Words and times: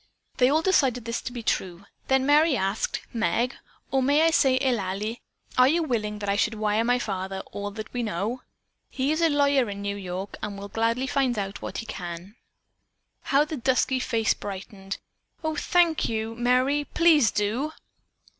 They 0.37 0.49
all 0.49 0.63
decided 0.63 1.05
this 1.05 1.21
to 1.21 1.31
be 1.31 1.43
true. 1.43 1.85
Then 2.07 2.25
Merry 2.25 2.57
asked: 2.57 3.01
"Meg, 3.13 3.53
or 3.91 4.01
may 4.01 4.23
I 4.23 4.31
say 4.31 4.57
Eulalie, 4.59 5.21
are 5.59 5.67
you 5.67 5.83
willing 5.83 6.17
that 6.17 6.27
I 6.27 6.35
should 6.35 6.55
wire 6.55 6.83
my 6.83 6.97
father 6.97 7.41
all 7.51 7.69
that 7.69 7.93
we 7.93 8.01
know? 8.01 8.41
He 8.89 9.11
is 9.11 9.21
a 9.21 9.29
lawyer 9.29 9.69
in 9.69 9.83
New 9.83 9.95
York 9.95 10.37
and 10.41 10.55
be 10.55 10.59
will 10.61 10.69
gladly 10.69 11.05
find 11.05 11.37
out 11.37 11.61
what 11.61 11.77
he 11.77 11.85
can." 11.85 12.35
How 13.25 13.45
the 13.45 13.57
dusky 13.57 13.99
face 13.99 14.33
brightened. 14.33 14.97
"Oh, 15.43 15.55
thank 15.55 16.09
you, 16.09 16.33
Merry. 16.33 16.85
Please 16.85 17.29
do!" 17.29 17.71